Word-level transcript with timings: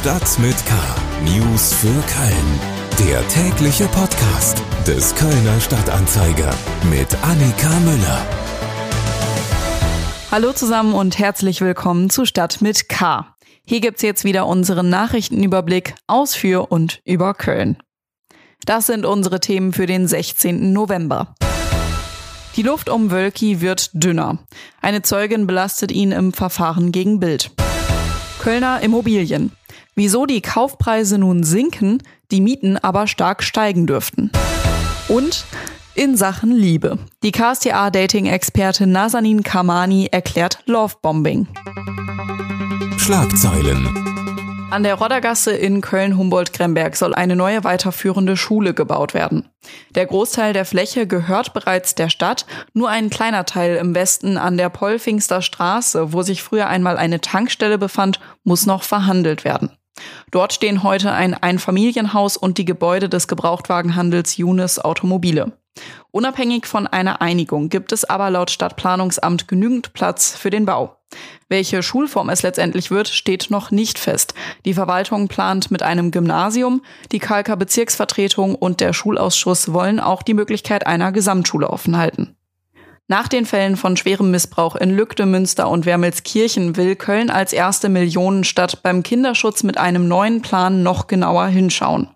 Stadt 0.00 0.38
mit 0.38 0.56
K. 0.64 0.74
News 1.26 1.74
für 1.74 1.88
Köln. 1.88 3.06
Der 3.06 3.28
tägliche 3.28 3.84
Podcast 3.88 4.62
des 4.86 5.14
Kölner 5.14 5.60
Stadtanzeiger 5.60 6.54
mit 6.88 7.14
Annika 7.22 7.68
Müller. 7.80 8.26
Hallo 10.30 10.54
zusammen 10.54 10.94
und 10.94 11.18
herzlich 11.18 11.60
willkommen 11.60 12.08
zu 12.08 12.24
Stadt 12.24 12.62
mit 12.62 12.88
K. 12.88 13.36
Hier 13.66 13.82
gibt's 13.82 14.00
jetzt 14.00 14.24
wieder 14.24 14.46
unseren 14.46 14.88
Nachrichtenüberblick 14.88 15.94
aus 16.06 16.34
für 16.34 16.72
und 16.72 17.02
über 17.04 17.34
Köln. 17.34 17.76
Das 18.64 18.86
sind 18.86 19.04
unsere 19.04 19.38
Themen 19.38 19.74
für 19.74 19.84
den 19.84 20.08
16. 20.08 20.72
November. 20.72 21.34
Die 22.56 22.62
Luft 22.62 22.88
um 22.88 23.10
Wölki 23.10 23.60
wird 23.60 23.90
dünner. 23.92 24.38
Eine 24.80 25.02
Zeugin 25.02 25.46
belastet 25.46 25.92
ihn 25.92 26.10
im 26.10 26.32
Verfahren 26.32 26.90
gegen 26.90 27.20
Bild. 27.20 27.50
Kölner 28.40 28.80
Immobilien. 28.80 29.52
Wieso 30.02 30.24
die 30.24 30.40
Kaufpreise 30.40 31.18
nun 31.18 31.42
sinken, 31.42 32.02
die 32.30 32.40
Mieten 32.40 32.78
aber 32.78 33.06
stark 33.06 33.42
steigen 33.42 33.86
dürften. 33.86 34.30
Und 35.08 35.44
in 35.94 36.16
Sachen 36.16 36.52
Liebe. 36.52 36.96
Die 37.22 37.32
KSTA-Dating-Expertin 37.32 38.90
Nazanin 38.90 39.42
Kamani 39.42 40.08
erklärt 40.10 40.60
Lovebombing. 40.64 41.48
Schlagzeilen. 42.96 44.70
An 44.70 44.84
der 44.84 44.94
Roddergasse 44.94 45.52
in 45.52 45.82
Köln-Humboldt-Kremberg 45.82 46.96
soll 46.96 47.12
eine 47.12 47.36
neue 47.36 47.62
weiterführende 47.64 48.38
Schule 48.38 48.72
gebaut 48.72 49.12
werden. 49.12 49.50
Der 49.96 50.06
Großteil 50.06 50.54
der 50.54 50.64
Fläche 50.64 51.06
gehört 51.06 51.52
bereits 51.52 51.94
der 51.94 52.08
Stadt, 52.08 52.46
nur 52.72 52.88
ein 52.88 53.10
kleiner 53.10 53.44
Teil 53.44 53.76
im 53.76 53.94
Westen 53.94 54.38
an 54.38 54.56
der 54.56 54.70
Polfingster 54.70 55.42
Straße, 55.42 56.14
wo 56.14 56.22
sich 56.22 56.42
früher 56.42 56.68
einmal 56.68 56.96
eine 56.96 57.20
Tankstelle 57.20 57.76
befand, 57.76 58.18
muss 58.44 58.64
noch 58.64 58.82
verhandelt 58.82 59.44
werden. 59.44 59.70
Dort 60.30 60.52
stehen 60.52 60.82
heute 60.82 61.12
ein 61.12 61.34
Einfamilienhaus 61.34 62.36
und 62.36 62.58
die 62.58 62.64
Gebäude 62.64 63.08
des 63.08 63.28
Gebrauchtwagenhandels 63.28 64.36
Junis 64.36 64.78
Automobile. 64.78 65.52
Unabhängig 66.10 66.66
von 66.66 66.86
einer 66.86 67.20
Einigung 67.20 67.68
gibt 67.68 67.92
es 67.92 68.04
aber 68.04 68.30
laut 68.30 68.50
Stadtplanungsamt 68.50 69.48
genügend 69.48 69.92
Platz 69.92 70.36
für 70.36 70.50
den 70.50 70.66
Bau. 70.66 70.96
Welche 71.48 71.82
Schulform 71.82 72.28
es 72.28 72.42
letztendlich 72.42 72.90
wird, 72.90 73.08
steht 73.08 73.50
noch 73.50 73.70
nicht 73.70 73.98
fest. 73.98 74.34
Die 74.64 74.74
Verwaltung 74.74 75.28
plant 75.28 75.70
mit 75.70 75.82
einem 75.82 76.10
Gymnasium, 76.10 76.82
die 77.10 77.18
Kalker 77.18 77.56
Bezirksvertretung 77.56 78.54
und 78.54 78.80
der 78.80 78.92
Schulausschuss 78.92 79.72
wollen 79.72 79.98
auch 79.98 80.22
die 80.22 80.34
Möglichkeit 80.34 80.86
einer 80.86 81.10
Gesamtschule 81.10 81.68
offen 81.68 81.96
halten. 81.96 82.36
Nach 83.10 83.26
den 83.26 83.44
Fällen 83.44 83.76
von 83.76 83.96
schwerem 83.96 84.30
Missbrauch 84.30 84.76
in 84.76 84.90
Lügde, 84.90 85.26
Münster 85.26 85.68
und 85.68 85.84
Wermelskirchen 85.84 86.76
will 86.76 86.94
Köln 86.94 87.28
als 87.28 87.52
erste 87.52 87.88
Millionenstadt 87.88 88.84
beim 88.84 89.02
Kinderschutz 89.02 89.64
mit 89.64 89.78
einem 89.78 90.06
neuen 90.06 90.42
Plan 90.42 90.84
noch 90.84 91.08
genauer 91.08 91.48
hinschauen. 91.48 92.06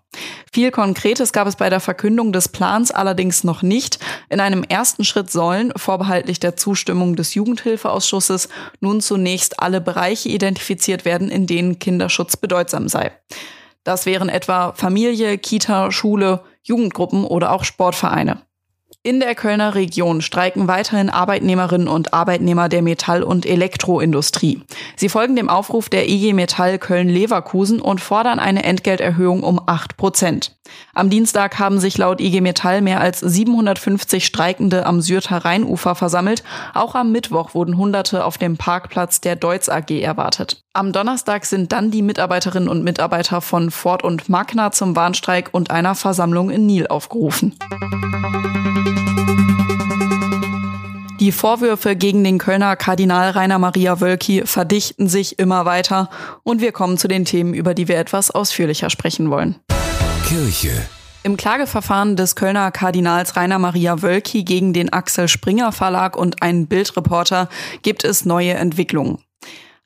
Viel 0.53 0.71
Konkretes 0.71 1.33
gab 1.33 1.49
es 1.49 1.57
bei 1.57 1.69
der 1.69 1.81
Verkündung 1.81 2.31
des 2.31 2.47
Plans 2.47 2.91
allerdings 2.91 3.43
noch 3.43 3.61
nicht. 3.61 3.99
In 4.29 4.39
einem 4.39 4.63
ersten 4.63 5.03
Schritt 5.03 5.29
sollen, 5.29 5.73
vorbehaltlich 5.75 6.39
der 6.39 6.55
Zustimmung 6.55 7.17
des 7.17 7.33
Jugendhilfeausschusses, 7.33 8.47
nun 8.79 9.01
zunächst 9.01 9.59
alle 9.59 9.81
Bereiche 9.81 10.29
identifiziert 10.29 11.03
werden, 11.03 11.29
in 11.29 11.45
denen 11.45 11.77
Kinderschutz 11.77 12.37
bedeutsam 12.37 12.87
sei. 12.87 13.11
Das 13.83 14.05
wären 14.05 14.29
etwa 14.29 14.71
Familie, 14.71 15.37
Kita, 15.39 15.91
Schule, 15.91 16.39
Jugendgruppen 16.63 17.25
oder 17.25 17.51
auch 17.51 17.65
Sportvereine. 17.65 18.45
In 19.05 19.19
der 19.19 19.35
Kölner 19.35 19.75
Region 19.75 20.23
streiken 20.23 20.67
weiterhin 20.67 21.11
Arbeitnehmerinnen 21.11 21.87
und 21.87 22.15
Arbeitnehmer 22.15 22.69
der 22.69 22.81
Metall- 22.81 23.21
und 23.21 23.45
Elektroindustrie. 23.45 24.63
Sie 24.95 25.09
folgen 25.09 25.35
dem 25.35 25.47
Aufruf 25.47 25.89
der 25.89 26.09
IG 26.09 26.33
Metall 26.33 26.79
Köln-Leverkusen 26.79 27.81
und 27.81 28.01
fordern 28.01 28.39
eine 28.39 28.63
Entgelterhöhung 28.63 29.43
um 29.43 29.61
8 29.63 29.95
Prozent. 29.95 30.57
Am 30.95 31.11
Dienstag 31.11 31.59
haben 31.59 31.79
sich 31.79 31.99
laut 31.99 32.19
IG 32.19 32.41
Metall 32.41 32.81
mehr 32.81 32.99
als 32.99 33.19
750 33.19 34.25
Streikende 34.25 34.87
am 34.87 35.01
Syrter 35.01 35.45
Rheinufer 35.45 35.93
versammelt. 35.93 36.43
Auch 36.73 36.95
am 36.95 37.11
Mittwoch 37.11 37.53
wurden 37.53 37.77
Hunderte 37.77 38.25
auf 38.25 38.39
dem 38.39 38.57
Parkplatz 38.57 39.21
der 39.21 39.35
Deutz 39.35 39.69
AG 39.69 39.91
erwartet. 39.91 40.64
Am 40.75 40.91
Donnerstag 40.91 41.45
sind 41.45 41.71
dann 41.71 41.89
die 41.89 42.01
Mitarbeiterinnen 42.01 42.67
und 42.67 42.83
Mitarbeiter 42.83 43.39
von 43.39 43.71
Ford 43.71 44.03
und 44.03 44.27
Magna 44.27 44.73
zum 44.73 44.93
Warnstreik 44.93 45.47
und 45.53 45.71
einer 45.71 45.95
Versammlung 45.95 46.49
in 46.49 46.65
Nil 46.65 46.87
aufgerufen. 46.87 47.55
Die 51.21 51.31
Vorwürfe 51.31 51.95
gegen 51.95 52.25
den 52.25 52.39
Kölner 52.39 52.75
Kardinal 52.75 53.29
Rainer 53.29 53.57
Maria 53.57 54.01
Wölki 54.01 54.45
verdichten 54.45 55.07
sich 55.07 55.39
immer 55.39 55.63
weiter 55.63 56.09
und 56.43 56.59
wir 56.59 56.73
kommen 56.73 56.97
zu 56.97 57.07
den 57.07 57.23
Themen, 57.23 57.53
über 57.53 57.73
die 57.73 57.87
wir 57.87 57.97
etwas 57.97 58.29
ausführlicher 58.29 58.89
sprechen 58.89 59.29
wollen. 59.29 59.55
Kirche. 60.27 60.73
Im 61.23 61.37
Klageverfahren 61.37 62.17
des 62.17 62.35
Kölner 62.35 62.69
Kardinals 62.71 63.37
Rainer 63.37 63.59
Maria 63.59 64.01
Wölki 64.01 64.43
gegen 64.43 64.73
den 64.73 64.91
Axel 64.91 65.29
Springer 65.29 65.71
Verlag 65.71 66.17
und 66.17 66.41
einen 66.43 66.67
Bildreporter 66.67 67.47
gibt 67.81 68.03
es 68.03 68.25
neue 68.25 68.55
Entwicklungen. 68.55 69.24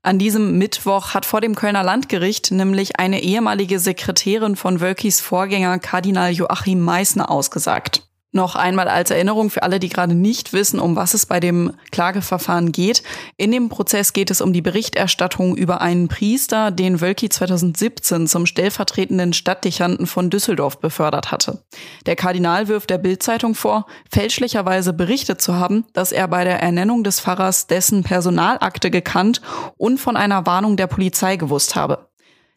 An 0.02 0.18
diesem 0.18 0.58
Mittwoch 0.58 1.14
hat 1.14 1.26
vor 1.26 1.42
dem 1.42 1.56
Kölner 1.56 1.84
Landgericht 1.84 2.52
nämlich 2.52 2.98
eine 2.98 3.22
ehemalige 3.22 3.80
Sekretärin 3.80 4.56
von 4.56 4.80
Wölkis 4.80 5.20
Vorgänger 5.20 5.78
Kardinal 5.80 6.32
Joachim 6.32 6.80
Meissner 6.80 7.30
ausgesagt. 7.30 8.09
Noch 8.32 8.56
einmal 8.56 8.88
als 8.88 9.10
Erinnerung 9.10 9.50
für 9.50 9.64
alle, 9.64 9.80
die 9.80 9.90
gerade 9.90 10.14
nicht 10.14 10.54
wissen, 10.54 10.80
um 10.80 10.96
was 10.96 11.16
es 11.16 11.26
bei 11.26 11.40
dem 11.40 11.74
Klageverfahren 11.92 12.72
geht. 12.72 13.02
In 13.38 13.52
dem 13.52 13.70
Prozess 13.70 14.14
geht 14.14 14.30
es 14.30 14.40
um 14.40 14.54
die 14.54 14.62
Berichterstattung 14.62 15.58
über 15.58 15.82
einen 15.82 16.08
Priester, 16.10 16.70
den 16.70 17.02
Wölki 17.02 17.30
2017 17.30 18.28
zum 18.28 18.46
stellvertretenden 18.46 19.34
Stadtdechanten 19.34 20.06
von 20.06 20.30
Düsseldorf 20.30 20.80
befördert 20.80 21.32
hatte. 21.32 21.64
Der 22.06 22.16
Kardinal 22.16 22.68
wirft 22.68 22.92
der 22.92 23.00
Bildzeitung 23.00 23.56
vor, 23.56 23.88
fälschlicherweise 24.12 24.94
berichtet 24.94 25.42
zu 25.42 25.56
haben, 25.56 25.86
dass 25.94 26.12
er 26.12 26.28
bei 26.28 26.44
der 26.44 26.62
Ernennung 26.62 27.04
des 27.04 27.20
Pfarrers 27.20 27.66
dessen 27.66 28.04
Personalakte 28.04 28.92
gekannt 28.92 29.42
und 29.76 29.98
von 29.98 30.16
einer 30.16 30.46
Warnung 30.46 30.78
der 30.78 30.88
Polizei 30.88 31.36
gewusst 31.36 31.76
habe. 31.76 32.10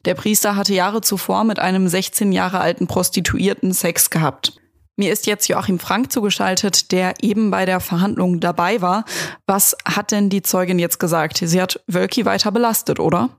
Der 0.05 0.15
Priester 0.15 0.55
hatte 0.55 0.75
Jahre 0.75 1.01
zuvor 1.01 1.45
mit 1.45 1.61
einem 1.61 1.89
16 1.89 2.31
Jahre 2.33 2.61
alten 2.61 2.89
Prostituierten 2.89 3.73
Sex 3.73 4.11
gehabt. 4.11 4.59
Mir 5.03 5.13
ist 5.13 5.27
jetzt 5.27 5.49
Joachim 5.49 5.81
Frank 5.81 6.13
zugeschaltet, 6.13 6.93
der 6.93 7.25
eben 7.25 7.51
bei 7.51 7.67
der 7.67 7.81
Verhandlung 7.81 8.39
dabei 8.39 8.81
war. 8.81 9.05
Was 9.47 9.77
hat 9.85 10.13
denn 10.13 10.31
die 10.31 10.43
Zeugin 10.43 10.79
jetzt 10.79 11.01
gesagt? 11.01 11.41
Sie 11.43 11.61
hat 11.61 11.83
Wölki 11.89 12.25
weiter 12.25 12.53
belastet, 12.53 13.01
oder? 13.01 13.31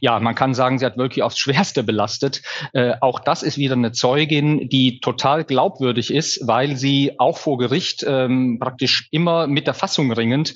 Ja, 0.00 0.20
man 0.20 0.34
kann 0.34 0.54
sagen, 0.54 0.78
sie 0.78 0.86
hat 0.86 0.96
wirklich 0.96 1.22
aufs 1.22 1.38
Schwerste 1.38 1.82
belastet. 1.82 2.42
Äh, 2.72 2.94
auch 3.00 3.20
das 3.20 3.42
ist 3.42 3.58
wieder 3.58 3.74
eine 3.74 3.92
Zeugin, 3.92 4.68
die 4.68 5.00
total 5.00 5.44
glaubwürdig 5.44 6.12
ist, 6.12 6.46
weil 6.46 6.76
sie 6.76 7.14
auch 7.18 7.38
vor 7.38 7.58
Gericht 7.58 8.04
ähm, 8.06 8.58
praktisch 8.60 9.08
immer 9.10 9.46
mit 9.46 9.66
der 9.66 9.74
Fassung 9.74 10.12
ringend 10.12 10.54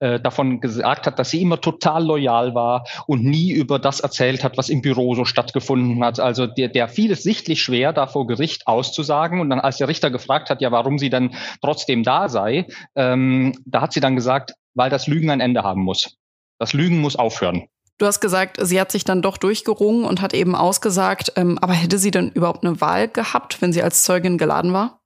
äh, 0.00 0.20
davon 0.20 0.60
gesagt 0.60 1.06
hat, 1.06 1.18
dass 1.18 1.30
sie 1.30 1.42
immer 1.42 1.60
total 1.60 2.04
loyal 2.04 2.54
war 2.54 2.84
und 3.06 3.24
nie 3.24 3.52
über 3.52 3.78
das 3.78 4.00
erzählt 4.00 4.44
hat, 4.44 4.56
was 4.56 4.68
im 4.68 4.82
Büro 4.82 5.14
so 5.14 5.24
stattgefunden 5.24 6.02
hat. 6.04 6.20
Also 6.20 6.46
der, 6.46 6.68
der 6.68 6.88
fiel 6.88 7.12
es 7.12 7.22
sichtlich 7.22 7.62
schwer, 7.62 7.92
da 7.92 8.06
vor 8.06 8.26
Gericht 8.26 8.66
auszusagen. 8.66 9.40
Und 9.40 9.50
dann, 9.50 9.60
als 9.60 9.78
der 9.78 9.88
Richter 9.88 10.10
gefragt 10.10 10.50
hat, 10.50 10.60
ja, 10.60 10.72
warum 10.72 10.98
sie 10.98 11.10
dann 11.10 11.34
trotzdem 11.60 12.02
da 12.02 12.28
sei, 12.28 12.66
ähm, 12.94 13.54
da 13.64 13.80
hat 13.80 13.92
sie 13.92 14.00
dann 14.00 14.16
gesagt, 14.16 14.54
weil 14.74 14.90
das 14.90 15.06
Lügen 15.06 15.30
ein 15.30 15.40
Ende 15.40 15.62
haben 15.62 15.82
muss. 15.82 16.16
Das 16.58 16.72
Lügen 16.72 17.00
muss 17.00 17.16
aufhören. 17.16 17.68
Du 17.98 18.06
hast 18.06 18.20
gesagt, 18.20 18.58
sie 18.60 18.80
hat 18.80 18.92
sich 18.92 19.04
dann 19.04 19.22
doch 19.22 19.36
durchgerungen 19.36 20.04
und 20.04 20.20
hat 20.20 20.32
eben 20.32 20.54
ausgesagt, 20.54 21.32
ähm, 21.34 21.58
aber 21.60 21.72
hätte 21.72 21.98
sie 21.98 22.12
denn 22.12 22.30
überhaupt 22.30 22.64
eine 22.64 22.80
Wahl 22.80 23.08
gehabt, 23.08 23.60
wenn 23.60 23.72
sie 23.72 23.82
als 23.82 24.04
Zeugin 24.04 24.38
geladen 24.38 24.72
war? 24.72 25.00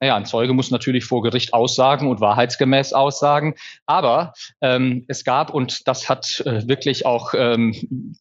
Naja, 0.00 0.16
ein 0.16 0.26
Zeuge 0.26 0.52
muss 0.52 0.70
natürlich 0.70 1.04
vor 1.04 1.22
Gericht 1.22 1.54
aussagen 1.54 2.08
und 2.08 2.20
wahrheitsgemäß 2.20 2.92
aussagen. 2.92 3.54
Aber 3.86 4.32
ähm, 4.60 5.04
es 5.08 5.24
gab, 5.24 5.52
und 5.52 5.86
das 5.86 6.08
hat 6.08 6.40
äh, 6.46 6.66
wirklich 6.66 7.06
auch, 7.06 7.34
ähm, 7.34 7.74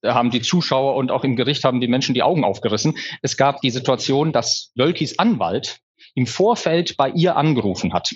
haben 0.05 0.31
die 0.31 0.41
Zuschauer 0.41 0.95
und 0.95 1.11
auch 1.11 1.23
im 1.23 1.35
Gericht 1.35 1.63
haben 1.63 1.81
die 1.81 1.87
Menschen 1.87 2.13
die 2.13 2.23
Augen 2.23 2.43
aufgerissen. 2.43 2.97
Es 3.21 3.37
gab 3.37 3.61
die 3.61 3.71
Situation, 3.71 4.31
dass 4.31 4.71
Wölkis 4.75 5.19
Anwalt 5.19 5.79
im 6.15 6.27
Vorfeld 6.27 6.97
bei 6.97 7.09
ihr 7.09 7.37
angerufen 7.37 7.93
hat 7.93 8.11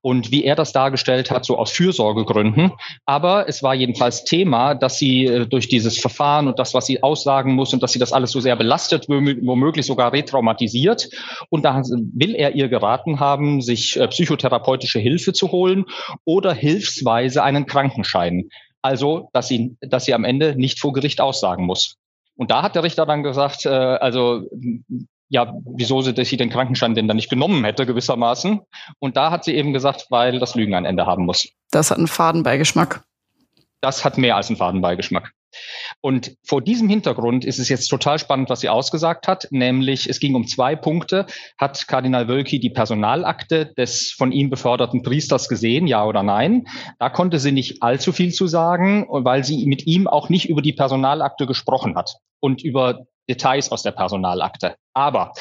und 0.00 0.30
wie 0.30 0.44
er 0.44 0.54
das 0.54 0.72
dargestellt 0.72 1.30
hat, 1.30 1.44
so 1.44 1.58
aus 1.58 1.70
Fürsorgegründen. 1.70 2.72
Aber 3.04 3.48
es 3.48 3.62
war 3.62 3.74
jedenfalls 3.74 4.24
Thema, 4.24 4.74
dass 4.74 4.98
sie 4.98 5.26
äh, 5.26 5.46
durch 5.46 5.68
dieses 5.68 5.98
Verfahren 5.98 6.48
und 6.48 6.58
das, 6.58 6.74
was 6.74 6.86
sie 6.86 7.02
aussagen 7.02 7.54
muss 7.54 7.72
und 7.72 7.82
dass 7.82 7.92
sie 7.92 7.98
das 7.98 8.12
alles 8.12 8.30
so 8.30 8.40
sehr 8.40 8.56
belastet, 8.56 9.08
womöglich 9.08 9.86
sogar 9.86 10.12
retraumatisiert. 10.12 11.08
Und 11.50 11.64
da 11.64 11.82
will 11.82 12.34
er 12.34 12.54
ihr 12.54 12.68
geraten 12.68 13.20
haben, 13.20 13.60
sich 13.60 13.98
äh, 13.98 14.08
psychotherapeutische 14.08 14.98
Hilfe 14.98 15.32
zu 15.32 15.52
holen 15.52 15.84
oder 16.24 16.54
hilfsweise 16.54 17.42
einen 17.42 17.66
Krankenschein. 17.66 18.48
Also, 18.82 19.30
dass 19.32 19.48
sie, 19.48 19.76
dass 19.80 20.04
sie 20.04 20.14
am 20.14 20.24
Ende 20.24 20.56
nicht 20.56 20.78
vor 20.78 20.92
Gericht 20.92 21.20
aussagen 21.20 21.64
muss. 21.64 21.96
Und 22.36 22.50
da 22.50 22.62
hat 22.62 22.74
der 22.74 22.82
Richter 22.82 23.06
dann 23.06 23.22
gesagt, 23.22 23.64
äh, 23.64 23.68
also 23.68 24.42
ja, 25.34 25.52
wieso 25.64 26.00
sie, 26.00 26.14
dass 26.14 26.28
sie 26.28 26.36
den 26.36 26.48
Krankenschein 26.48 26.94
denn 26.94 27.08
dann 27.08 27.16
nicht 27.16 27.28
genommen 27.28 27.64
hätte, 27.64 27.86
gewissermaßen. 27.86 28.60
Und 29.00 29.16
da 29.16 29.32
hat 29.32 29.42
sie 29.42 29.54
eben 29.56 29.72
gesagt, 29.72 30.06
weil 30.10 30.38
das 30.38 30.54
Lügen 30.54 30.74
ein 30.74 30.84
Ende 30.84 31.06
haben 31.06 31.24
muss. 31.24 31.48
Das 31.72 31.90
hat 31.90 31.98
einen 31.98 32.06
Fadenbeigeschmack. 32.06 33.02
Das 33.80 34.04
hat 34.04 34.16
mehr 34.16 34.36
als 34.36 34.48
einen 34.48 34.58
Fadenbeigeschmack. 34.58 35.32
Und 36.00 36.36
vor 36.44 36.62
diesem 36.62 36.88
Hintergrund 36.88 37.44
ist 37.44 37.58
es 37.58 37.68
jetzt 37.68 37.88
total 37.88 38.18
spannend, 38.18 38.50
was 38.50 38.60
sie 38.60 38.68
ausgesagt 38.68 39.28
hat, 39.28 39.48
nämlich 39.50 40.08
es 40.08 40.20
ging 40.20 40.34
um 40.34 40.46
zwei 40.46 40.76
Punkte. 40.76 41.26
Hat 41.58 41.86
Kardinal 41.88 42.28
Wölki 42.28 42.60
die 42.60 42.70
Personalakte 42.70 43.72
des 43.76 44.10
von 44.10 44.32
ihm 44.32 44.50
beförderten 44.50 45.02
Priesters 45.02 45.48
gesehen, 45.48 45.86
ja 45.86 46.04
oder 46.04 46.22
nein? 46.22 46.66
Da 46.98 47.10
konnte 47.10 47.38
sie 47.38 47.52
nicht 47.52 47.82
allzu 47.82 48.12
viel 48.12 48.32
zu 48.32 48.46
sagen, 48.46 49.06
weil 49.08 49.44
sie 49.44 49.66
mit 49.66 49.86
ihm 49.86 50.06
auch 50.06 50.28
nicht 50.28 50.48
über 50.48 50.62
die 50.62 50.72
Personalakte 50.72 51.46
gesprochen 51.46 51.96
hat 51.96 52.16
und 52.40 52.62
über 52.62 53.06
Details 53.28 53.72
aus 53.72 53.82
der 53.82 53.92
Personalakte. 53.92 54.76
Aber 54.92 55.32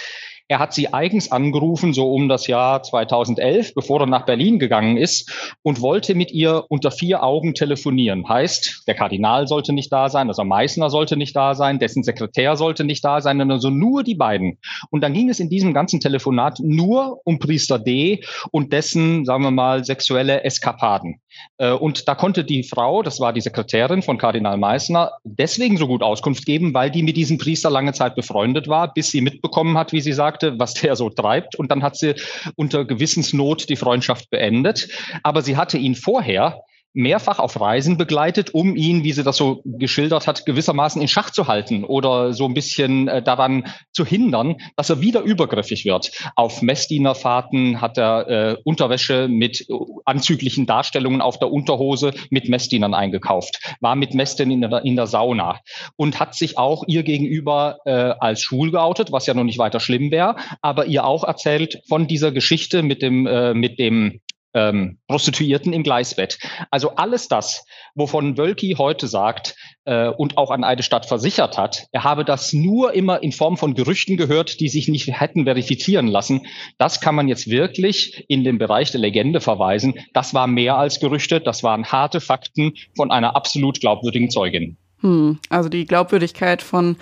er 0.53 0.59
hat 0.59 0.71
sie 0.71 0.93
eigens 0.93 1.31
angerufen, 1.31 1.95
so 1.95 2.13
um 2.13 2.29
das 2.29 2.45
Jahr 2.45 2.83
2011, 2.83 3.73
bevor 3.73 4.01
er 4.01 4.05
nach 4.05 4.27
Berlin 4.27 4.59
gegangen 4.59 4.97
ist 4.97 5.57
und 5.63 5.81
wollte 5.81 6.13
mit 6.13 6.31
ihr 6.31 6.65
unter 6.69 6.91
vier 6.91 7.23
Augen 7.23 7.55
telefonieren. 7.55 8.29
Heißt, 8.29 8.83
der 8.85 8.93
Kardinal 8.93 9.47
sollte 9.47 9.73
nicht 9.73 9.91
da 9.91 10.09
sein, 10.09 10.27
also 10.27 10.43
Meißner 10.43 10.91
sollte 10.91 11.17
nicht 11.17 11.35
da 11.35 11.55
sein, 11.55 11.79
dessen 11.79 12.03
Sekretär 12.03 12.55
sollte 12.55 12.83
nicht 12.83 13.03
da 13.03 13.19
sein, 13.19 13.49
also 13.49 13.71
nur 13.71 14.03
die 14.03 14.13
beiden. 14.13 14.59
Und 14.91 15.01
dann 15.01 15.13
ging 15.13 15.31
es 15.31 15.39
in 15.39 15.49
diesem 15.49 15.73
ganzen 15.73 15.99
Telefonat 15.99 16.59
nur 16.59 17.21
um 17.23 17.39
Priester 17.39 17.79
D 17.79 18.23
und 18.51 18.73
dessen, 18.73 19.25
sagen 19.25 19.41
wir 19.41 19.49
mal, 19.49 19.83
sexuelle 19.83 20.43
Eskapaden. 20.43 21.19
Äh, 21.57 21.71
und 21.71 22.07
da 22.07 22.13
konnte 22.13 22.43
die 22.43 22.61
Frau, 22.61 23.01
das 23.01 23.19
war 23.19 23.33
die 23.33 23.41
Sekretärin 23.41 24.03
von 24.03 24.19
Kardinal 24.19 24.57
Meißner, 24.57 25.13
deswegen 25.23 25.77
so 25.77 25.87
gut 25.87 26.03
Auskunft 26.03 26.45
geben, 26.45 26.75
weil 26.75 26.91
die 26.91 27.01
mit 27.01 27.17
diesem 27.17 27.39
Priester 27.39 27.71
lange 27.71 27.93
Zeit 27.93 28.13
befreundet 28.13 28.67
war, 28.67 28.93
bis 28.93 29.09
sie 29.09 29.21
mitbekommen 29.21 29.79
hat, 29.79 29.93
wie 29.93 30.01
sie 30.01 30.13
sagt, 30.13 30.42
sagte, 30.43 30.59
was 30.59 30.73
der 30.75 30.95
so 30.95 31.09
treibt. 31.09 31.55
Und 31.55 31.71
dann 31.71 31.83
hat 31.83 31.97
sie 31.97 32.15
unter 32.55 32.85
Gewissensnot 32.85 33.69
die 33.69 33.75
Freundschaft 33.75 34.29
beendet. 34.29 34.89
Aber 35.23 35.41
sie 35.41 35.57
hatte 35.57 35.77
ihn 35.77 35.95
vorher 35.95 36.61
mehrfach 36.93 37.39
auf 37.39 37.59
Reisen 37.59 37.97
begleitet, 37.97 38.53
um 38.53 38.75
ihn, 38.75 39.03
wie 39.03 39.11
sie 39.11 39.23
das 39.23 39.37
so 39.37 39.61
geschildert 39.65 40.27
hat, 40.27 40.45
gewissermaßen 40.45 41.01
in 41.01 41.07
Schach 41.07 41.31
zu 41.31 41.47
halten 41.47 41.83
oder 41.83 42.33
so 42.33 42.45
ein 42.45 42.53
bisschen 42.53 43.07
äh, 43.07 43.21
daran 43.21 43.65
zu 43.91 44.05
hindern, 44.05 44.57
dass 44.75 44.89
er 44.89 45.01
wieder 45.01 45.21
übergriffig 45.21 45.85
wird. 45.85 46.11
Auf 46.35 46.61
Messdienerfahrten 46.61 47.81
hat 47.81 47.97
er 47.97 48.29
äh, 48.29 48.57
Unterwäsche 48.63 49.27
mit 49.27 49.67
anzüglichen 50.05 50.65
Darstellungen 50.65 51.21
auf 51.21 51.39
der 51.39 51.51
Unterhose 51.51 52.13
mit 52.29 52.49
Messdienern 52.49 52.93
eingekauft, 52.93 53.59
war 53.79 53.95
mit 53.95 54.13
Messdienern 54.13 54.63
in 54.63 54.69
der, 54.69 54.85
in 54.85 54.95
der 54.95 55.07
Sauna 55.07 55.59
und 55.95 56.19
hat 56.19 56.35
sich 56.35 56.57
auch 56.57 56.83
ihr 56.87 57.03
gegenüber 57.03 57.77
äh, 57.85 57.91
als 57.91 58.41
schwul 58.41 58.71
geoutet, 58.71 59.11
was 59.11 59.25
ja 59.25 59.33
noch 59.33 59.43
nicht 59.43 59.57
weiter 59.57 59.79
schlimm 59.79 60.11
wäre, 60.11 60.35
aber 60.61 60.85
ihr 60.85 61.05
auch 61.05 61.23
erzählt 61.23 61.81
von 61.87 62.07
dieser 62.07 62.31
Geschichte 62.31 62.83
mit 62.83 63.01
dem, 63.01 63.25
äh, 63.25 63.53
mit 63.53 63.79
dem 63.79 64.19
ähm, 64.53 64.99
Prostituierten 65.07 65.73
im 65.73 65.83
Gleisbett. 65.83 66.39
Also 66.71 66.95
alles 66.95 67.27
das, 67.27 67.65
wovon 67.95 68.37
Wölki 68.37 68.75
heute 68.77 69.07
sagt 69.07 69.55
äh, 69.85 70.09
und 70.09 70.37
auch 70.37 70.51
an 70.51 70.63
eine 70.63 70.83
Stadt 70.83 71.05
versichert 71.05 71.57
hat, 71.57 71.87
er 71.91 72.03
habe 72.03 72.25
das 72.25 72.53
nur 72.53 72.93
immer 72.93 73.23
in 73.23 73.31
Form 73.31 73.57
von 73.57 73.73
Gerüchten 73.73 74.17
gehört, 74.17 74.59
die 74.59 74.69
sich 74.69 74.87
nicht 74.87 75.19
hätten 75.19 75.45
verifizieren 75.45 76.07
lassen. 76.07 76.45
Das 76.77 77.01
kann 77.01 77.15
man 77.15 77.27
jetzt 77.27 77.49
wirklich 77.49 78.25
in 78.27 78.43
den 78.43 78.57
Bereich 78.57 78.91
der 78.91 79.01
Legende 79.01 79.41
verweisen. 79.41 79.95
Das 80.13 80.33
war 80.33 80.47
mehr 80.47 80.77
als 80.77 80.99
Gerüchte, 80.99 81.39
das 81.39 81.63
waren 81.63 81.85
harte 81.85 82.21
Fakten 82.21 82.73
von 82.95 83.11
einer 83.11 83.35
absolut 83.35 83.79
glaubwürdigen 83.79 84.29
Zeugin. 84.29 84.77
Hm, 84.99 85.39
also 85.49 85.69
die 85.69 85.85
Glaubwürdigkeit 85.85 86.61
von 86.61 86.97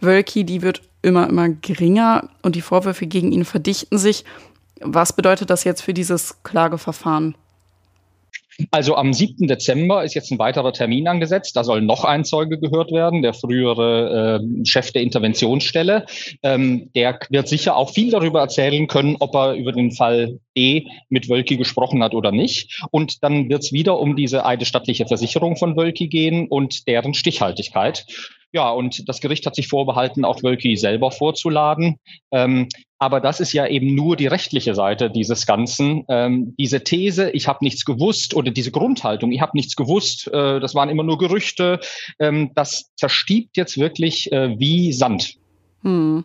Wölki, 0.00 0.44
die 0.44 0.62
wird 0.62 0.82
immer, 1.02 1.28
immer 1.28 1.48
geringer 1.48 2.28
und 2.42 2.56
die 2.56 2.60
Vorwürfe 2.60 3.06
gegen 3.06 3.32
ihn 3.32 3.44
verdichten 3.44 3.98
sich. 3.98 4.24
Was 4.80 5.14
bedeutet 5.14 5.50
das 5.50 5.64
jetzt 5.64 5.82
für 5.82 5.94
dieses 5.94 6.42
Klageverfahren? 6.42 7.36
Also 8.70 8.96
am 8.96 9.12
7. 9.12 9.46
Dezember 9.48 10.02
ist 10.04 10.14
jetzt 10.14 10.30
ein 10.30 10.38
weiterer 10.38 10.72
Termin 10.72 11.08
angesetzt. 11.08 11.56
Da 11.56 11.64
soll 11.64 11.82
noch 11.82 12.04
ein 12.04 12.24
Zeuge 12.24 12.58
gehört 12.58 12.90
werden, 12.90 13.22
der 13.22 13.34
frühere 13.34 14.40
äh, 14.40 14.64
Chef 14.64 14.92
der 14.92 15.02
Interventionsstelle. 15.02 16.06
Ähm, 16.42 16.90
der 16.94 17.18
wird 17.28 17.48
sicher 17.48 17.76
auch 17.76 17.90
viel 17.90 18.10
darüber 18.10 18.40
erzählen 18.40 18.86
können, 18.86 19.16
ob 19.20 19.34
er 19.34 19.54
über 19.54 19.72
den 19.72 19.92
Fall 19.92 20.40
E 20.54 20.84
mit 21.10 21.28
Wölki 21.28 21.56
gesprochen 21.56 22.02
hat 22.02 22.14
oder 22.14 22.32
nicht. 22.32 22.82
Und 22.90 23.22
dann 23.22 23.50
wird 23.50 23.62
es 23.62 23.72
wieder 23.72 23.98
um 23.98 24.16
diese 24.16 24.46
eidesstattliche 24.46 25.06
Versicherung 25.06 25.56
von 25.56 25.76
Wölki 25.76 26.08
gehen 26.08 26.48
und 26.48 26.88
deren 26.88 27.12
Stichhaltigkeit. 27.12 28.06
Ja, 28.52 28.70
und 28.70 29.08
das 29.08 29.20
Gericht 29.20 29.44
hat 29.44 29.54
sich 29.54 29.68
vorbehalten, 29.68 30.24
auch 30.24 30.42
Wölki 30.42 30.76
selber 30.76 31.10
vorzuladen. 31.10 31.98
Ähm, 32.30 32.68
aber 32.98 33.20
das 33.20 33.40
ist 33.40 33.52
ja 33.52 33.66
eben 33.66 33.94
nur 33.94 34.16
die 34.16 34.26
rechtliche 34.26 34.74
Seite 34.74 35.10
dieses 35.10 35.46
Ganzen. 35.46 36.04
Ähm, 36.08 36.54
diese 36.58 36.82
These, 36.82 37.30
ich 37.30 37.48
habe 37.48 37.58
nichts 37.62 37.84
gewusst, 37.84 38.34
oder 38.34 38.50
diese 38.50 38.70
Grundhaltung, 38.70 39.32
ich 39.32 39.40
habe 39.40 39.52
nichts 39.54 39.76
gewusst, 39.76 40.28
äh, 40.28 40.60
das 40.60 40.74
waren 40.74 40.88
immer 40.88 41.02
nur 41.02 41.18
Gerüchte, 41.18 41.80
ähm, 42.18 42.52
das 42.54 42.90
zerstiebt 42.96 43.56
jetzt 43.56 43.76
wirklich 43.76 44.32
äh, 44.32 44.58
wie 44.58 44.92
Sand. 44.92 45.34
Hm. 45.82 46.24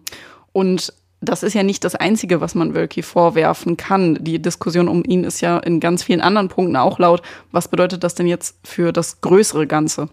Und 0.53 0.93
das 1.19 1.43
ist 1.43 1.53
ja 1.53 1.63
nicht 1.63 1.83
das 1.83 1.95
Einzige, 1.95 2.41
was 2.41 2.55
man 2.55 2.73
Wölki 2.73 3.03
vorwerfen 3.03 3.77
kann. 3.77 4.23
Die 4.23 4.41
Diskussion 4.41 4.87
um 4.87 5.03
ihn 5.03 5.23
ist 5.23 5.41
ja 5.41 5.59
in 5.59 5.79
ganz 5.79 6.03
vielen 6.03 6.21
anderen 6.21 6.47
Punkten 6.47 6.75
auch 6.75 6.97
laut. 6.97 7.21
Was 7.51 7.67
bedeutet 7.67 8.03
das 8.03 8.15
denn 8.15 8.27
jetzt 8.27 8.57
für 8.63 8.91
das 8.91 9.21
größere 9.21 9.67
Ganze? 9.67 10.09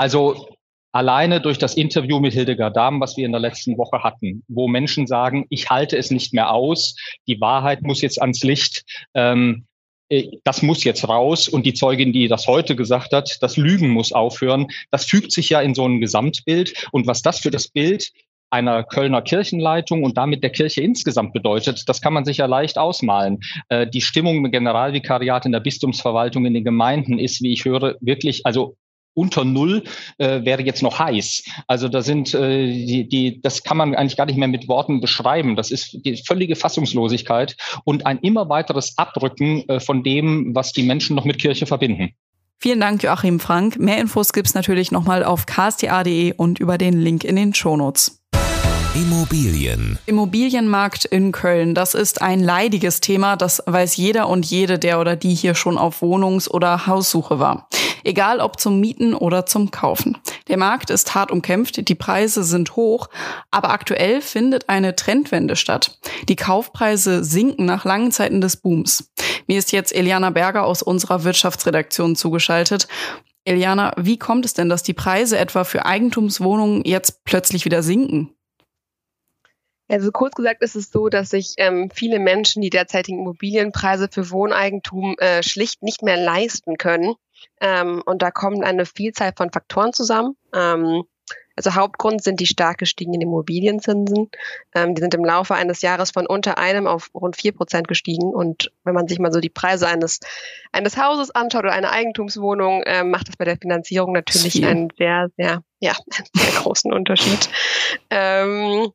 Also 0.00 0.48
alleine 0.92 1.42
durch 1.42 1.58
das 1.58 1.74
Interview 1.74 2.20
mit 2.20 2.32
Hildegard 2.32 2.74
Dahm, 2.74 3.02
was 3.02 3.18
wir 3.18 3.26
in 3.26 3.32
der 3.32 3.40
letzten 3.40 3.76
Woche 3.76 4.02
hatten, 4.02 4.42
wo 4.48 4.66
Menschen 4.66 5.06
sagen, 5.06 5.44
ich 5.50 5.68
halte 5.68 5.98
es 5.98 6.10
nicht 6.10 6.32
mehr 6.32 6.52
aus, 6.52 6.96
die 7.26 7.38
Wahrheit 7.42 7.82
muss 7.82 8.00
jetzt 8.00 8.18
ans 8.18 8.42
Licht. 8.42 8.82
Ähm, 9.12 9.66
äh, 10.08 10.38
das 10.42 10.62
muss 10.62 10.84
jetzt 10.84 11.06
raus 11.06 11.48
und 11.48 11.66
die 11.66 11.74
Zeugin, 11.74 12.14
die 12.14 12.28
das 12.28 12.46
heute 12.46 12.76
gesagt 12.76 13.12
hat, 13.12 13.36
das 13.42 13.58
Lügen 13.58 13.90
muss 13.90 14.12
aufhören, 14.12 14.68
das 14.90 15.04
fügt 15.04 15.32
sich 15.32 15.50
ja 15.50 15.60
in 15.60 15.74
so 15.74 15.86
ein 15.86 16.00
Gesamtbild. 16.00 16.88
Und 16.92 17.06
was 17.06 17.20
das 17.20 17.40
für 17.40 17.50
das 17.50 17.68
Bild 17.68 18.10
einer 18.48 18.82
Kölner 18.84 19.20
Kirchenleitung 19.20 20.02
und 20.02 20.16
damit 20.16 20.42
der 20.42 20.50
Kirche 20.50 20.80
insgesamt 20.80 21.34
bedeutet, 21.34 21.90
das 21.90 22.00
kann 22.00 22.14
man 22.14 22.24
sich 22.24 22.38
ja 22.38 22.46
leicht 22.46 22.78
ausmalen. 22.78 23.40
Äh, 23.68 23.86
die 23.86 24.00
Stimmung 24.00 24.38
im 24.38 24.50
Generalvikariat 24.50 25.44
in 25.44 25.52
der 25.52 25.60
Bistumsverwaltung 25.60 26.46
in 26.46 26.54
den 26.54 26.64
Gemeinden 26.64 27.18
ist, 27.18 27.42
wie 27.42 27.52
ich 27.52 27.66
höre, 27.66 27.96
wirklich, 28.00 28.46
also 28.46 28.76
unter 29.14 29.44
Null 29.44 29.84
äh, 30.18 30.44
wäre 30.44 30.62
jetzt 30.62 30.82
noch 30.82 30.98
heiß. 30.98 31.44
Also 31.66 31.88
da 31.88 32.02
sind 32.02 32.34
äh, 32.34 32.66
die, 32.66 33.08
die, 33.08 33.40
das 33.40 33.62
kann 33.62 33.76
man 33.76 33.94
eigentlich 33.94 34.16
gar 34.16 34.26
nicht 34.26 34.38
mehr 34.38 34.48
mit 34.48 34.68
Worten 34.68 35.00
beschreiben. 35.00 35.56
Das 35.56 35.70
ist 35.70 35.98
die 36.04 36.16
völlige 36.16 36.56
Fassungslosigkeit 36.56 37.56
und 37.84 38.06
ein 38.06 38.18
immer 38.18 38.48
weiteres 38.48 38.96
Abrücken 38.98 39.68
äh, 39.68 39.80
von 39.80 40.02
dem, 40.02 40.54
was 40.54 40.72
die 40.72 40.82
Menschen 40.82 41.16
noch 41.16 41.24
mit 41.24 41.38
Kirche 41.38 41.66
verbinden. 41.66 42.14
Vielen 42.62 42.80
Dank, 42.80 43.02
Joachim 43.02 43.40
Frank. 43.40 43.78
Mehr 43.78 43.98
Infos 43.98 44.34
gibt's 44.34 44.52
natürlich 44.52 44.92
nochmal 44.92 45.24
auf 45.24 45.46
ksta.de 45.46 46.34
und 46.36 46.58
über 46.60 46.76
den 46.76 47.00
Link 47.00 47.24
in 47.24 47.36
den 47.36 47.54
Shownotes. 47.54 48.20
Immobilien. 48.94 49.98
Immobilienmarkt 50.06 51.04
in 51.04 51.32
Köln, 51.32 51.74
das 51.74 51.94
ist 51.94 52.20
ein 52.20 52.40
leidiges 52.40 53.00
Thema, 53.00 53.36
das 53.36 53.62
weiß 53.64 53.96
jeder 53.96 54.28
und 54.28 54.44
jede, 54.44 54.80
der 54.80 55.00
oder 55.00 55.14
die 55.14 55.32
hier 55.32 55.54
schon 55.54 55.78
auf 55.78 56.02
Wohnungs- 56.02 56.50
oder 56.50 56.86
Haussuche 56.88 57.38
war. 57.38 57.68
Egal 58.04 58.40
ob 58.40 58.60
zum 58.60 58.80
Mieten 58.80 59.14
oder 59.14 59.46
zum 59.46 59.70
Kaufen. 59.70 60.18
Der 60.48 60.56
Markt 60.56 60.90
ist 60.90 61.14
hart 61.14 61.30
umkämpft, 61.30 61.88
die 61.88 61.94
Preise 61.94 62.44
sind 62.44 62.76
hoch, 62.76 63.08
aber 63.50 63.70
aktuell 63.70 64.20
findet 64.20 64.68
eine 64.68 64.96
Trendwende 64.96 65.56
statt. 65.56 65.98
Die 66.28 66.36
Kaufpreise 66.36 67.24
sinken 67.24 67.64
nach 67.64 67.84
langen 67.84 68.12
Zeiten 68.12 68.40
des 68.40 68.56
Booms. 68.56 69.10
Mir 69.46 69.58
ist 69.58 69.72
jetzt 69.72 69.94
Eliana 69.94 70.30
Berger 70.30 70.64
aus 70.64 70.82
unserer 70.82 71.24
Wirtschaftsredaktion 71.24 72.16
zugeschaltet. 72.16 72.88
Eliana, 73.44 73.92
wie 73.96 74.18
kommt 74.18 74.44
es 74.44 74.54
denn, 74.54 74.68
dass 74.68 74.82
die 74.82 74.92
Preise 74.92 75.38
etwa 75.38 75.64
für 75.64 75.86
Eigentumswohnungen 75.86 76.84
jetzt 76.84 77.24
plötzlich 77.24 77.64
wieder 77.64 77.82
sinken? 77.82 78.34
Also 79.90 80.12
kurz 80.12 80.34
gesagt 80.34 80.62
ist 80.62 80.76
es 80.76 80.90
so, 80.90 81.08
dass 81.08 81.30
sich 81.30 81.54
ähm, 81.56 81.90
viele 81.92 82.20
Menschen 82.20 82.62
die 82.62 82.70
derzeitigen 82.70 83.18
Immobilienpreise 83.18 84.08
für 84.10 84.30
Wohneigentum 84.30 85.16
äh, 85.18 85.42
schlicht 85.42 85.82
nicht 85.82 86.02
mehr 86.02 86.16
leisten 86.16 86.78
können. 86.78 87.14
Ähm, 87.60 88.02
und 88.06 88.22
da 88.22 88.30
kommen 88.30 88.62
eine 88.62 88.86
Vielzahl 88.86 89.32
von 89.36 89.50
Faktoren 89.50 89.92
zusammen. 89.92 90.36
Ähm, 90.54 91.04
also 91.56 91.74
Hauptgrund 91.74 92.22
sind 92.22 92.40
die 92.40 92.46
stark 92.46 92.78
gestiegenen 92.78 93.20
Immobilienzinsen. 93.20 94.30
Ähm, 94.74 94.94
die 94.94 95.02
sind 95.02 95.12
im 95.14 95.24
Laufe 95.24 95.54
eines 95.54 95.82
Jahres 95.82 96.10
von 96.10 96.26
unter 96.26 96.56
einem 96.56 96.86
auf 96.86 97.10
rund 97.12 97.36
vier 97.36 97.52
Prozent 97.52 97.88
gestiegen. 97.88 98.32
Und 98.32 98.72
wenn 98.84 98.94
man 98.94 99.08
sich 99.08 99.18
mal 99.18 99.32
so 99.32 99.40
die 99.40 99.50
Preise 99.50 99.88
eines, 99.88 100.20
eines 100.72 100.96
Hauses 100.96 101.30
anschaut 101.32 101.64
oder 101.64 101.72
einer 101.72 101.90
Eigentumswohnung, 101.90 102.82
äh, 102.84 103.04
macht 103.04 103.28
das 103.28 103.36
bei 103.36 103.44
der 103.44 103.58
Finanzierung 103.58 104.12
natürlich 104.12 104.64
einen 104.64 104.88
sehr, 104.96 105.28
sehr, 105.36 105.62
ja, 105.80 105.92
einen 106.16 106.28
sehr 106.34 106.60
großen 106.62 106.92
Unterschied. 106.92 107.50
Ähm, 108.08 108.92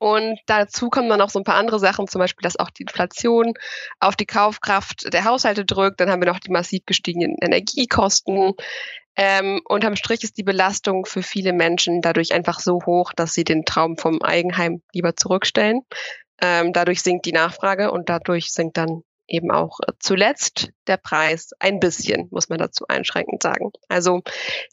und 0.00 0.40
dazu 0.46 0.88
kommen 0.88 1.10
dann 1.10 1.18
noch 1.18 1.28
so 1.28 1.38
ein 1.38 1.44
paar 1.44 1.56
andere 1.56 1.78
Sachen, 1.78 2.08
zum 2.08 2.20
Beispiel, 2.20 2.42
dass 2.42 2.58
auch 2.58 2.70
die 2.70 2.84
Inflation 2.84 3.52
auf 3.98 4.16
die 4.16 4.24
Kaufkraft 4.24 5.12
der 5.12 5.26
Haushalte 5.26 5.66
drückt. 5.66 6.00
Dann 6.00 6.10
haben 6.10 6.22
wir 6.22 6.32
noch 6.32 6.40
die 6.40 6.50
massiv 6.50 6.86
gestiegenen 6.86 7.36
Energiekosten. 7.42 8.54
Ähm, 9.14 9.60
unterm 9.68 9.96
Strich 9.96 10.24
ist 10.24 10.38
die 10.38 10.42
Belastung 10.42 11.04
für 11.04 11.22
viele 11.22 11.52
Menschen 11.52 12.00
dadurch 12.00 12.32
einfach 12.32 12.60
so 12.60 12.80
hoch, 12.86 13.12
dass 13.12 13.34
sie 13.34 13.44
den 13.44 13.66
Traum 13.66 13.98
vom 13.98 14.22
Eigenheim 14.22 14.80
lieber 14.94 15.16
zurückstellen. 15.16 15.82
Ähm, 16.40 16.72
dadurch 16.72 17.02
sinkt 17.02 17.26
die 17.26 17.32
Nachfrage 17.32 17.90
und 17.90 18.08
dadurch 18.08 18.52
sinkt 18.52 18.78
dann 18.78 19.02
eben 19.30 19.50
auch 19.50 19.78
äh, 19.86 19.92
zuletzt 19.98 20.70
der 20.86 20.96
Preis 20.96 21.50
ein 21.58 21.80
bisschen, 21.80 22.28
muss 22.30 22.48
man 22.48 22.58
dazu 22.58 22.84
einschränkend 22.88 23.42
sagen. 23.42 23.70
Also 23.88 24.22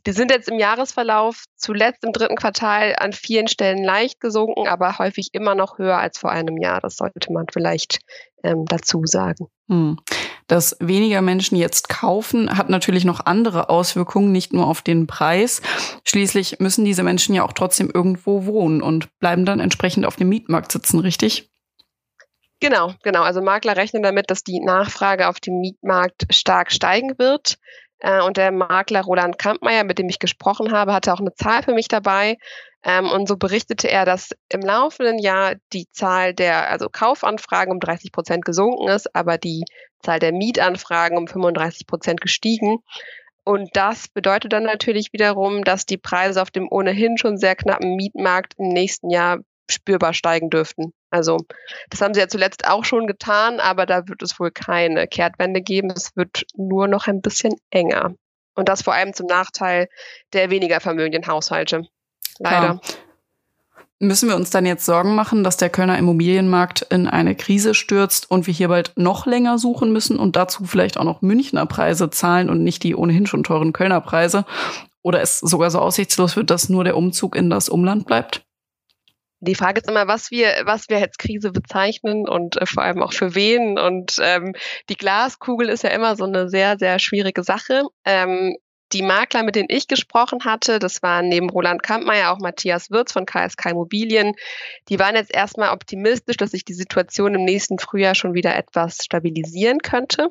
die 0.05 0.11
sind 0.11 0.31
jetzt 0.31 0.49
im 0.49 0.59
Jahresverlauf 0.59 1.45
zuletzt 1.55 2.03
im 2.03 2.11
dritten 2.11 2.35
Quartal 2.35 2.95
an 2.97 3.13
vielen 3.13 3.47
Stellen 3.47 3.83
leicht 3.83 4.19
gesunken, 4.19 4.67
aber 4.67 4.97
häufig 4.97 5.29
immer 5.33 5.55
noch 5.55 5.77
höher 5.77 5.97
als 5.97 6.17
vor 6.17 6.31
einem 6.31 6.57
Jahr. 6.57 6.81
Das 6.81 6.97
sollte 6.97 7.31
man 7.31 7.45
vielleicht 7.51 7.99
ähm, 8.43 8.65
dazu 8.65 9.01
sagen. 9.05 9.47
Hm. 9.69 9.97
Dass 10.47 10.77
weniger 10.79 11.21
Menschen 11.21 11.57
jetzt 11.57 11.89
kaufen, 11.89 12.57
hat 12.57 12.69
natürlich 12.69 13.03
noch 13.03 13.25
andere 13.25 13.69
Auswirkungen, 13.69 14.31
nicht 14.31 14.53
nur 14.53 14.65
auf 14.65 14.81
den 14.81 15.05
Preis. 15.05 15.61
Schließlich 16.05 16.59
müssen 16.59 16.85
diese 16.85 17.03
Menschen 17.03 17.35
ja 17.35 17.43
auch 17.43 17.51
trotzdem 17.51 17.91
irgendwo 17.93 18.45
wohnen 18.45 18.81
und 18.81 19.09
bleiben 19.19 19.45
dann 19.45 19.59
entsprechend 19.59 20.05
auf 20.05 20.15
dem 20.15 20.29
Mietmarkt 20.29 20.71
sitzen, 20.71 20.99
richtig? 20.99 21.51
Genau, 22.59 22.93
genau. 23.03 23.21
Also 23.21 23.41
Makler 23.41 23.77
rechnen 23.77 24.01
damit, 24.01 24.31
dass 24.31 24.43
die 24.43 24.59
Nachfrage 24.59 25.27
auf 25.27 25.39
dem 25.39 25.59
Mietmarkt 25.59 26.25
stark 26.31 26.71
steigen 26.71 27.17
wird. 27.19 27.57
Äh, 27.99 28.21
und 28.21 28.37
der 28.37 28.51
Makler 28.51 29.01
Roland 29.03 29.37
Kampmeier, 29.37 29.83
mit 29.83 29.99
dem 29.99 30.09
ich 30.09 30.19
gesprochen 30.19 30.71
habe, 30.71 30.93
hatte 30.93 31.13
auch 31.13 31.19
eine 31.19 31.33
Zahl 31.35 31.63
für 31.63 31.73
mich 31.73 31.87
dabei. 31.87 32.37
Ähm, 32.83 33.09
und 33.09 33.27
so 33.27 33.37
berichtete 33.37 33.89
er, 33.89 34.05
dass 34.05 34.31
im 34.49 34.61
laufenden 34.61 35.19
Jahr 35.19 35.55
die 35.73 35.87
Zahl 35.91 36.33
der 36.33 36.69
also 36.69 36.89
Kaufanfragen 36.89 37.73
um 37.73 37.79
30 37.79 38.11
Prozent 38.11 38.45
gesunken 38.45 38.87
ist, 38.87 39.13
aber 39.15 39.37
die 39.37 39.63
Zahl 40.01 40.19
der 40.19 40.31
Mietanfragen 40.31 41.17
um 41.17 41.27
35 41.27 41.85
Prozent 41.87 42.21
gestiegen. 42.21 42.79
Und 43.43 43.69
das 43.73 44.07
bedeutet 44.09 44.51
dann 44.53 44.63
natürlich 44.63 45.13
wiederum, 45.13 45.63
dass 45.63 45.85
die 45.85 45.97
Preise 45.97 46.41
auf 46.41 46.51
dem 46.51 46.67
ohnehin 46.69 47.17
schon 47.17 47.37
sehr 47.37 47.55
knappen 47.55 47.95
Mietmarkt 47.95 48.55
im 48.57 48.69
nächsten 48.69 49.09
Jahr 49.09 49.39
spürbar 49.69 50.13
steigen 50.13 50.49
dürften. 50.49 50.93
Also 51.09 51.37
das 51.89 52.01
haben 52.01 52.13
sie 52.13 52.19
ja 52.19 52.27
zuletzt 52.27 52.67
auch 52.67 52.83
schon 52.83 53.07
getan, 53.07 53.59
aber 53.59 53.85
da 53.85 54.07
wird 54.07 54.21
es 54.21 54.39
wohl 54.39 54.51
keine 54.51 55.07
Kehrtwende 55.07 55.61
geben. 55.61 55.91
Es 55.95 56.15
wird 56.15 56.43
nur 56.55 56.87
noch 56.87 57.07
ein 57.07 57.21
bisschen 57.21 57.55
enger. 57.69 58.13
Und 58.55 58.69
das 58.69 58.81
vor 58.81 58.93
allem 58.93 59.13
zum 59.13 59.27
Nachteil 59.27 59.87
der 60.33 60.49
weniger 60.49 60.79
vermögenden 60.79 61.27
Haushalte. 61.27 61.83
Leider. 62.39 62.79
Klar. 62.79 62.81
Müssen 63.99 64.29
wir 64.29 64.35
uns 64.35 64.51
dann 64.51 64.67
jetzt 64.67 64.85
Sorgen 64.85 65.15
machen, 65.15 65.43
dass 65.43 65.57
der 65.57 65.71
Kölner 65.71 65.97
Immobilienmarkt 65.97 66.83
in 66.91 67.07
eine 67.07 67.33
Krise 67.33 67.73
stürzt 67.73 68.29
und 68.29 68.45
wir 68.45 68.53
hier 68.53 68.67
bald 68.67 68.93
noch 68.95 69.25
länger 69.25 69.57
suchen 69.57 69.91
müssen 69.91 70.19
und 70.19 70.35
dazu 70.35 70.65
vielleicht 70.65 70.97
auch 70.97 71.03
noch 71.03 71.23
Münchner 71.23 71.65
Preise 71.65 72.11
zahlen 72.11 72.51
und 72.51 72.63
nicht 72.63 72.83
die 72.83 72.95
ohnehin 72.95 73.25
schon 73.25 73.43
teuren 73.43 73.73
Kölner 73.73 74.01
Preise? 74.01 74.45
Oder 75.01 75.21
es 75.21 75.39
sogar 75.39 75.71
so 75.71 75.79
aussichtslos 75.79 76.35
wird, 76.35 76.51
dass 76.51 76.69
nur 76.69 76.83
der 76.83 76.95
Umzug 76.95 77.35
in 77.35 77.49
das 77.49 77.69
Umland 77.69 78.05
bleibt? 78.05 78.46
Die 79.39 79.55
Frage 79.55 79.81
ist 79.81 79.89
immer, 79.89 80.07
was 80.07 80.31
wir, 80.31 80.63
was 80.65 80.89
wir 80.89 80.97
als 80.97 81.17
Krise 81.17 81.51
bezeichnen 81.51 82.27
und 82.27 82.59
äh, 82.59 82.65
vor 82.65 82.83
allem 82.83 83.03
auch 83.03 83.13
für 83.13 83.35
wen. 83.35 83.77
Und 83.77 84.17
ähm, 84.21 84.53
die 84.89 84.97
Glaskugel 84.97 85.69
ist 85.69 85.83
ja 85.83 85.91
immer 85.91 86.15
so 86.15 86.25
eine 86.25 86.49
sehr, 86.49 86.77
sehr 86.79 86.99
schwierige 86.99 87.43
Sache. 87.43 87.83
Ähm, 88.05 88.57
die 88.93 89.01
Makler, 89.01 89.43
mit 89.43 89.55
denen 89.55 89.69
ich 89.69 89.87
gesprochen 89.87 90.45
hatte, 90.45 90.79
das 90.79 91.03
waren 91.03 91.27
neben 91.27 91.49
Roland 91.49 91.83
Kampmeier 91.83 92.31
auch 92.31 92.39
Matthias 92.39 92.89
Wirz 92.89 93.11
von 93.11 93.25
KSK 93.25 93.71
Immobilien, 93.71 94.33
die 94.87 94.97
waren 94.97 95.15
jetzt 95.15 95.33
erstmal 95.33 95.73
optimistisch, 95.73 96.37
dass 96.37 96.51
sich 96.51 96.63
die 96.63 96.73
Situation 96.73 97.35
im 97.35 97.43
nächsten 97.43 97.79
Frühjahr 97.79 98.15
schon 98.15 98.33
wieder 98.33 98.55
etwas 98.55 99.03
stabilisieren 99.03 99.79
könnte. 99.79 100.29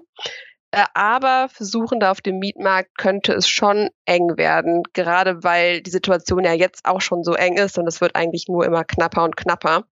Äh, 0.76 0.84
aber 0.92 1.48
versuchen 1.48 2.00
da 2.00 2.10
auf 2.10 2.20
dem 2.20 2.38
Mietmarkt 2.38 2.98
könnte 2.98 3.32
es 3.32 3.48
schon 3.48 3.88
eng 4.04 4.36
werden, 4.36 4.82
gerade 4.92 5.42
weil 5.42 5.80
die 5.80 5.90
Situation 5.90 6.44
ja 6.44 6.52
jetzt 6.52 6.84
auch 6.84 7.00
schon 7.00 7.24
so 7.24 7.32
eng 7.32 7.56
ist 7.56 7.78
und 7.78 7.86
es 7.86 8.02
wird 8.02 8.14
eigentlich 8.14 8.46
nur 8.46 8.66
immer 8.66 8.84
knapper 8.84 9.24
und 9.24 9.38
knapper. 9.38 9.84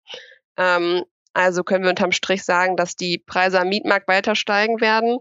Ähm, 0.56 1.04
also 1.34 1.62
können 1.62 1.84
wir 1.84 1.90
unterm 1.90 2.10
Strich 2.10 2.42
sagen, 2.42 2.76
dass 2.76 2.96
die 2.96 3.18
Preise 3.18 3.60
am 3.60 3.68
Mietmarkt 3.68 4.08
weiter 4.08 4.34
steigen 4.34 4.80
werden 4.80 5.18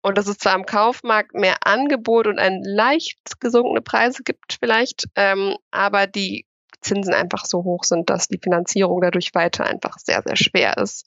und 0.00 0.16
dass 0.16 0.26
es 0.26 0.38
zwar 0.38 0.54
am 0.54 0.64
Kaufmarkt 0.64 1.34
mehr 1.34 1.56
Angebot 1.66 2.26
und 2.26 2.38
ein 2.38 2.62
leicht 2.64 3.18
gesunkene 3.40 3.82
Preise 3.82 4.22
gibt 4.22 4.56
vielleicht, 4.58 5.04
ähm, 5.16 5.54
aber 5.70 6.06
die 6.06 6.46
Zinsen 6.80 7.12
einfach 7.12 7.44
so 7.44 7.62
hoch 7.62 7.84
sind, 7.84 8.08
dass 8.08 8.28
die 8.28 8.40
Finanzierung 8.42 9.02
dadurch 9.02 9.34
weiter 9.34 9.64
einfach 9.66 9.98
sehr, 9.98 10.22
sehr 10.24 10.36
schwer 10.36 10.78
ist. 10.78 11.04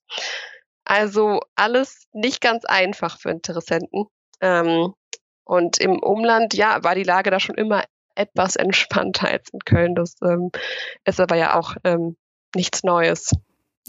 Also 0.87 1.41
alles 1.55 2.07
nicht 2.13 2.39
ganz 2.39 2.63
einfach 2.63 3.19
für 3.19 3.29
Interessenten. 3.29 4.05
Ähm, 4.39 4.93
und 5.43 5.77
im 5.79 5.99
Umland, 5.99 6.53
ja, 6.53 6.81
war 6.83 6.95
die 6.95 7.03
Lage 7.03 7.29
da 7.29 7.41
schon 7.41 7.55
immer 7.55 7.83
etwas 8.15 8.55
entspannter 8.55 9.27
als 9.31 9.49
in 9.51 9.59
Köln. 9.59 9.95
Das 9.95 10.15
ähm, 10.23 10.49
ist 11.03 11.19
aber 11.19 11.35
ja 11.35 11.59
auch 11.59 11.75
ähm, 11.83 12.15
nichts 12.55 12.83
Neues. 12.83 13.31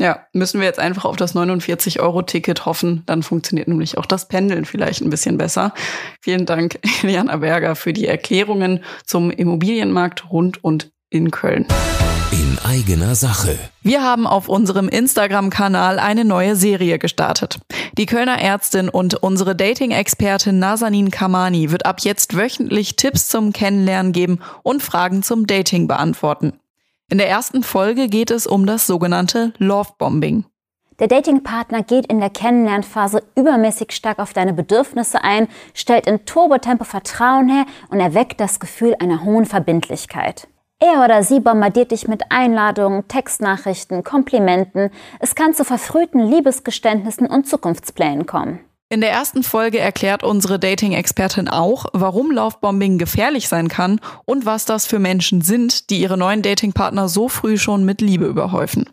Ja, 0.01 0.27
müssen 0.33 0.61
wir 0.61 0.67
jetzt 0.67 0.79
einfach 0.81 1.05
auf 1.05 1.17
das 1.17 1.35
49-Euro-Ticket 1.35 2.67
hoffen. 2.67 3.03
Dann 3.07 3.23
funktioniert 3.23 3.69
nämlich 3.69 3.97
auch 3.97 4.07
das 4.07 4.29
Pendeln 4.29 4.65
vielleicht 4.65 5.01
ein 5.01 5.11
bisschen 5.11 5.39
besser. 5.39 5.75
Vielen 6.21 6.47
Dank, 6.47 6.81
Eliana 7.03 7.37
Berger, 7.37 7.77
für 7.77 7.93
die 7.93 8.07
Erklärungen 8.07 8.85
zum 9.05 9.31
Immobilienmarkt 9.31 10.31
rund 10.31 10.63
und 10.63 10.91
in 11.11 11.31
Köln. 11.31 11.67
In 12.31 12.59
eigener 12.65 13.15
Sache. 13.15 13.59
Wir 13.83 14.03
haben 14.03 14.27
auf 14.27 14.49
unserem 14.49 14.89
Instagram-Kanal 14.89 15.99
eine 15.99 16.25
neue 16.25 16.57
Serie 16.57 16.99
gestartet. 16.99 17.59
Die 17.97 18.07
Kölner 18.07 18.41
Ärztin 18.41 18.89
und 18.89 19.15
unsere 19.15 19.57
Dating-Expertin 19.57 20.59
Nazanin 20.59 21.11
Kamani 21.11 21.71
wird 21.71 21.87
ab 21.87 22.01
jetzt 22.01 22.37
wöchentlich 22.37 22.97
Tipps 22.97 23.29
zum 23.29 23.53
Kennenlernen 23.53 24.13
geben 24.13 24.41
und 24.63 24.83
Fragen 24.83 25.23
zum 25.23 25.47
Dating 25.47 25.89
beantworten. 25.89 26.61
In 27.11 27.17
der 27.17 27.29
ersten 27.29 27.63
Folge 27.63 28.09
geht 28.09 28.31
es 28.31 28.47
um 28.47 28.67
das 28.67 28.87
sogenannte 28.87 29.55
Love-Bombing. 29.57 30.45
Der 30.99 31.09
Datingpartner 31.09 31.83
geht 31.83 32.07
in 32.07 32.19
der 32.21 32.29
Kennenlernphase 32.29 33.23
übermäßig 33.35 33.93
stark 33.93 34.19
auf 34.19 34.33
deine 34.33 34.53
Bedürfnisse 34.53 35.23
ein, 35.23 35.49
stellt 35.73 36.07
in 36.07 36.27
Turbotempo 36.27 36.85
Vertrauen 36.85 37.49
her 37.49 37.65
und 37.89 38.01
erweckt 38.01 38.41
das 38.41 38.61
Gefühl 38.61 38.95
einer 38.99 39.25
hohen 39.25 39.47
Verbindlichkeit. 39.47 40.49
Er 40.81 41.05
oder 41.05 41.25
sie 41.25 41.41
bombardiert 41.41 41.91
dich 41.91 42.07
mit 42.07 42.23
Einladungen, 42.31 43.09
Textnachrichten, 43.09 44.05
Komplimenten. 44.05 44.91
Es 45.19 45.35
kann 45.35 45.53
zu 45.53 45.65
verfrühten 45.65 46.31
Liebesgeständnissen 46.31 47.27
und 47.27 47.49
Zukunftsplänen 47.49 48.27
kommen. 48.27 48.61
In 48.89 49.01
der 49.01 49.11
ersten 49.11 49.43
Folge 49.43 49.81
erklärt 49.81 50.23
unsere 50.23 50.61
Dating-Expertin 50.61 51.49
auch, 51.49 51.87
warum 51.93 52.31
Laufbombing 52.31 52.97
gefährlich 52.97 53.49
sein 53.49 53.69
kann 53.69 54.01
und 54.25 54.47
was 54.47 54.65
das 54.67 54.87
für 54.87 55.01
Menschen 55.01 55.43
sind, 55.43 55.91
die 55.91 56.01
ihre 56.01 56.17
neuen 56.17 56.43
Datingpartner 56.43 57.09
so 57.09 57.29
früh 57.29 57.59
schon 57.59 57.85
mit 57.85 58.01
Liebe 58.01 58.27
überhäufen. 58.27 58.89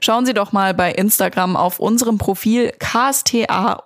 Schauen 0.00 0.26
Sie 0.26 0.34
doch 0.34 0.52
mal 0.52 0.72
bei 0.74 0.90
Instagram 0.92 1.56
auf 1.56 1.78
unserem 1.78 2.16
Profil 2.18 2.72
ksta-köln 2.78 3.76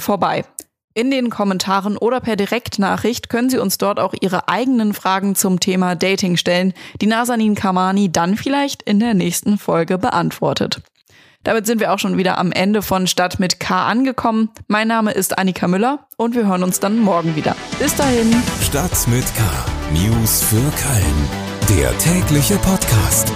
vorbei. 0.00 0.44
In 0.92 1.12
den 1.12 1.30
Kommentaren 1.30 1.96
oder 1.96 2.18
per 2.18 2.34
Direktnachricht 2.34 3.28
können 3.28 3.48
Sie 3.48 3.58
uns 3.58 3.78
dort 3.78 4.00
auch 4.00 4.12
Ihre 4.20 4.48
eigenen 4.48 4.92
Fragen 4.92 5.36
zum 5.36 5.60
Thema 5.60 5.94
Dating 5.94 6.36
stellen, 6.36 6.74
die 7.00 7.06
Nazanin 7.06 7.54
Kamani 7.54 8.10
dann 8.10 8.36
vielleicht 8.36 8.82
in 8.82 8.98
der 8.98 9.14
nächsten 9.14 9.56
Folge 9.56 9.98
beantwortet. 9.98 10.82
Damit 11.44 11.64
sind 11.66 11.80
wir 11.80 11.92
auch 11.92 11.98
schon 12.00 12.18
wieder 12.18 12.38
am 12.38 12.50
Ende 12.50 12.82
von 12.82 13.06
Stadt 13.06 13.38
mit 13.38 13.60
K 13.60 13.86
angekommen. 13.86 14.50
Mein 14.66 14.88
Name 14.88 15.12
ist 15.12 15.38
Annika 15.38 15.68
Müller 15.68 16.06
und 16.16 16.34
wir 16.34 16.46
hören 16.46 16.64
uns 16.64 16.80
dann 16.80 16.98
morgen 16.98 17.36
wieder. 17.36 17.54
Bis 17.78 17.94
dahin. 17.94 18.34
Stadt 18.60 19.06
mit 19.06 19.24
K. 19.36 19.42
News 19.92 20.42
für 20.42 20.56
Köln. 20.56 21.78
Der 21.78 21.96
tägliche 21.98 22.56
Podcast. 22.56 23.32